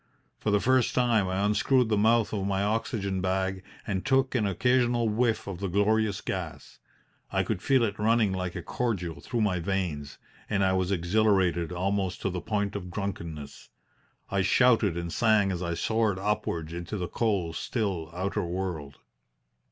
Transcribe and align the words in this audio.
For 0.39 0.49
the 0.49 0.59
first 0.59 0.95
time 0.95 1.27
I 1.27 1.45
unscrewed 1.45 1.89
the 1.89 1.95
mouth 1.95 2.33
of 2.33 2.47
my 2.47 2.63
oxygen 2.63 3.21
bag 3.21 3.61
and 3.85 4.03
took 4.03 4.33
an 4.33 4.47
occasional 4.47 5.07
whiff 5.07 5.45
of 5.45 5.59
the 5.59 5.67
glorious 5.67 6.21
gas. 6.21 6.79
I 7.31 7.43
could 7.43 7.61
feel 7.61 7.83
it 7.83 7.99
running 7.99 8.31
like 8.33 8.55
a 8.55 8.63
cordial 8.63 9.21
through 9.21 9.41
my 9.41 9.59
veins, 9.59 10.17
and 10.49 10.65
I 10.65 10.73
was 10.73 10.91
exhilarated 10.91 11.71
almost 11.71 12.19
to 12.23 12.31
the 12.31 12.41
point 12.41 12.75
of 12.75 12.89
drunkenness. 12.89 13.69
I 14.31 14.41
shouted 14.41 14.97
and 14.97 15.13
sang 15.13 15.51
as 15.51 15.61
I 15.61 15.75
soared 15.75 16.17
upwards 16.17 16.73
into 16.73 16.97
the 16.97 17.07
cold, 17.07 17.55
still 17.55 18.09
outer 18.11 18.43
world. 18.43 18.97